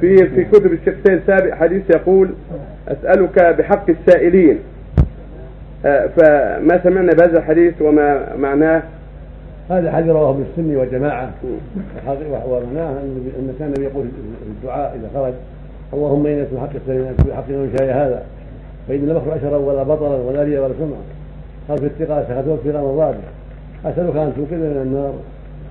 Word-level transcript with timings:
في 0.00 0.16
في 0.16 0.44
كتب 0.44 0.72
الشيخ 0.72 0.94
سيد 1.06 1.20
سابق 1.26 1.54
حديث 1.54 1.82
يقول 1.90 2.30
أسألك 2.88 3.56
بحق 3.58 3.90
السائلين. 3.90 4.58
آه، 5.86 6.06
فما 6.06 6.80
سمعنا 6.82 7.12
بهذا 7.12 7.38
الحديث 7.38 7.82
وما 7.82 8.36
معناه؟ 8.36 8.82
هذا 9.70 9.92
حديث 9.92 10.10
رواه 10.10 10.30
ابن 10.30 10.44
السني 10.50 10.76
وجماعة. 10.76 11.30
ومعناه 12.06 12.90
ان 12.90 13.30
أن 13.38 13.54
كان 13.58 13.82
يقول 13.82 14.06
الدعاء 14.46 14.96
إذا 15.00 15.08
خرج 15.14 15.32
اللهم 15.94 16.26
انك 16.26 16.48
بحق 16.54 16.70
السائلين 16.74 17.12
بحق 17.28 17.48
من 17.48 17.76
شاء 17.78 17.88
هذا؟ 17.88 18.22
فإن 18.88 19.08
لم 19.08 19.16
أخرج 19.16 19.38
أشرا 19.38 19.56
ولا 19.56 19.82
بطلا 19.82 20.16
ولا 20.16 20.42
ريا 20.42 20.60
ولا 20.60 20.74
سمعا 20.78 21.02
قال 21.68 21.78
في 21.78 21.86
التقاء 21.86 22.26
سخطوك 22.28 22.60
في 22.60 22.70
رمضان. 22.70 23.14
أسألك 23.84 24.16
أن 24.16 24.32
توقظني 24.36 24.68
من 24.68 24.82
النار. 24.82 25.14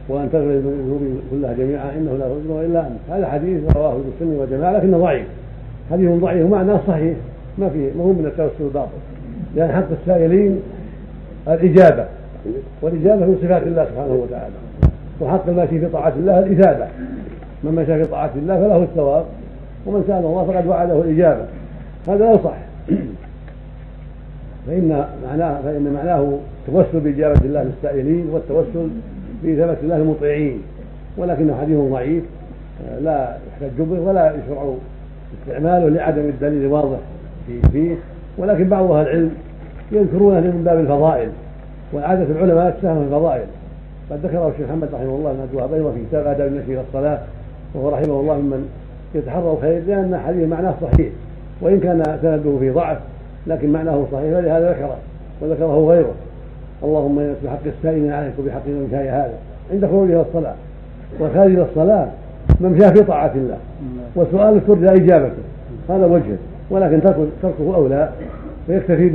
وأن 0.09 0.29
تغفر 0.31 0.51
ذنوبي 0.51 1.13
كلها 1.31 1.53
جميعا 1.53 1.91
إنه 1.97 2.17
لا 2.19 2.25
يغفر 2.27 2.65
إلا 2.65 2.79
أنت. 2.79 2.99
هذا 3.09 3.27
حديث 3.27 3.75
رواه 3.75 3.97
السني 4.15 4.37
وجماعه 4.37 4.71
لكنه 4.71 4.97
ضعيف. 4.97 5.25
حديث 5.91 6.09
ضعيف 6.09 6.45
ومعناه 6.45 6.79
صحيح. 6.87 7.17
ما 7.57 7.69
في 7.69 7.91
ما 7.97 8.03
هو 8.03 8.13
من 8.13 8.25
التوسل 8.25 8.63
الباطل. 8.67 8.97
لأن 9.55 9.71
حق 9.71 9.87
السائلين 10.01 10.59
الإجابة 11.47 12.05
والإجابة 12.81 13.25
من 13.25 13.37
صفات 13.41 13.63
الله 13.63 13.85
سبحانه 13.85 14.13
وتعالى. 14.13 14.53
وحق 15.21 15.47
الماشي 15.47 15.79
في 15.79 15.85
طاعة 15.85 16.13
الله 16.17 16.39
الاثابه 16.39 16.87
من 17.63 17.71
مشى 17.71 18.03
في 18.03 18.09
طاعة 18.11 18.31
الله 18.35 18.55
فله 18.55 18.83
الثواب 18.83 19.25
ومن 19.85 20.03
سأل 20.07 20.25
الله 20.25 20.45
فقد 20.45 20.67
وعده 20.67 21.01
الإجابة. 21.01 21.45
هذا 22.07 22.25
لا 22.25 22.37
صح 22.43 22.57
فإن 24.67 25.05
معناه 25.27 25.61
فإن 25.61 25.93
معناه 25.93 26.37
التوسل 26.67 26.99
بإجابة 26.99 27.39
الله 27.45 27.63
للسائلين 27.63 28.29
والتوسل 28.31 28.89
بإثابة 29.43 29.77
الله 29.83 29.97
المطيعين 29.97 30.61
ولكنه 31.17 31.57
حديث 31.61 31.77
ضعيف 31.77 32.23
لا 33.01 33.37
يحتج 33.47 33.81
به 33.81 33.99
ولا 33.99 34.33
يشرع 34.35 34.73
استعماله 35.41 35.89
لعدم 35.89 36.21
الدليل 36.21 36.61
الواضح 36.61 36.97
فيه. 37.71 37.95
ولكن 38.37 38.69
بعض 38.69 38.91
أهل 38.91 39.07
العلم 39.07 39.31
يذكرونه 39.91 40.39
من 40.39 40.63
باب 40.65 40.79
الفضائل 40.79 41.29
وعادة 41.93 42.23
العلماء 42.23 42.77
تساهم 42.79 42.99
في 42.99 43.05
الفضائل. 43.05 43.45
قد 44.11 44.25
ذكره 44.25 44.47
الشيخ 44.47 44.67
محمد 44.69 44.89
رحمه 44.93 45.15
الله 45.15 45.47
عبد 45.59 45.73
أيضا 45.73 45.91
في 45.91 45.99
كتاب 46.09 46.27
آداب 46.27 46.47
المشي 46.47 46.73
إلى 46.73 46.81
الصلاة 46.81 47.19
وهو 47.73 47.89
رحمه 47.89 48.19
الله 48.19 48.35
ممن 48.35 48.69
يتحرى 49.15 49.51
الخير 49.51 49.81
لأن 49.87 50.19
حديث 50.27 50.47
معناه 50.47 50.73
صحيح 50.81 51.09
وإن 51.61 51.79
كان 51.79 52.17
سنده 52.21 52.57
في 52.59 52.69
ضعف 52.69 52.97
لكن 53.47 53.71
معناه 53.71 54.05
صحيح 54.11 54.39
فلهذا 54.39 54.71
ذكره 54.71 54.97
وذكره 55.41 55.87
غيره. 55.87 56.13
اللهم 56.83 57.19
إنك 57.19 57.35
بحق 57.45 57.65
السائلين 57.65 58.11
عليك 58.11 58.33
وبحق 58.39 58.67
من 58.67 58.87
شاء 58.91 59.01
هذا. 59.01 59.33
عند 59.71 59.85
خروج 59.85 60.11
إلى 60.11 60.21
الصلاة. 60.21 60.55
والخارج 61.19 61.51
إلى 61.51 61.65
الصلاة 61.71 62.07
ممشاه 62.61 62.89
في 62.89 63.03
طاعة 63.03 63.31
الله. 63.35 63.57
وسؤال 64.15 64.67
ترجى 64.67 64.89
إجابته. 64.89 65.43
هذا 65.89 66.05
وجهه 66.05 66.37
ولكن 66.69 67.01
تركه 67.41 67.75
أولى. 67.75 68.09
فيكتفي 68.67 69.09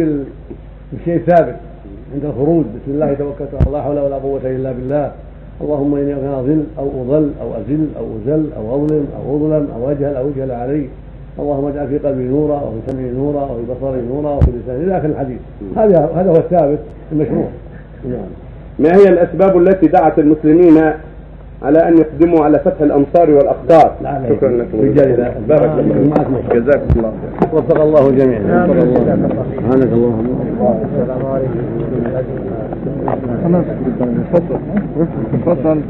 بالشيء 0.92 1.16
الثابت 1.16 1.56
عند 2.14 2.24
الخروج. 2.24 2.64
بسم 2.64 2.92
الله 2.94 3.14
توكلت 3.14 3.48
على 3.54 3.66
الله 3.66 3.80
حول 3.80 3.98
ولا 3.98 4.16
قوة 4.16 4.40
إلا 4.44 4.72
بالله. 4.72 5.12
اللهم 5.60 5.94
إني 5.94 6.14
اضل 6.14 6.64
أو 6.78 6.88
اضل 7.02 7.30
أو 7.42 7.48
ازل 7.54 7.86
أو 7.98 8.04
أزل 8.16 8.46
أو 8.56 8.74
أظلم 8.76 9.06
أو 9.16 9.36
أظلم 9.36 9.68
أو 9.76 9.90
أجهل 9.90 10.16
أو 10.16 10.28
أجهل 10.28 10.50
علي. 10.50 10.88
اللهم 11.38 11.66
اجعل 11.66 11.88
في 11.88 11.98
قلبي 11.98 12.24
نورا 12.24 12.54
وفي 12.56 12.92
سمعي 12.92 13.10
نورا 13.10 13.42
وفي 13.42 13.62
بصري 13.72 14.00
نورا 14.08 14.30
وفي 14.30 14.50
لساني 14.50 14.84
إلى 14.84 14.98
اخر 14.98 15.06
الحديث 15.06 15.38
هذا 15.76 16.10
هذا 16.16 16.30
هو 16.30 16.36
الثابت 16.36 16.78
المشروع. 17.12 17.48
نعم. 18.04 18.28
ما 18.78 18.96
هي 18.96 19.08
الأسباب 19.08 19.58
التي 19.58 19.86
دعت 19.86 20.18
المسلمين 20.18 20.92
على 21.62 21.88
أن 21.88 21.98
يقدموا 21.98 22.44
على 22.44 22.58
فتح 22.58 22.80
الأمصار 22.80 23.30
والأقطار؟ 23.30 23.92
شكرا 24.28 24.50
لكم 24.50 24.80
رجال 24.80 25.32
بارك 25.48 25.70
الله 25.78 26.42
جزاكم 26.54 26.86
الله 26.96 27.12
وفق 27.52 27.80
الله 27.80 28.10
جميعا. 28.10 28.64
وفق 28.64 28.82
الله. 28.82 29.46
سبحانك 29.56 29.92
اللهم. 29.92 30.26
السلام 30.84 31.26
عليكم. 31.26 31.58
تفضل. 34.32 34.58
تفضل. 35.46 35.80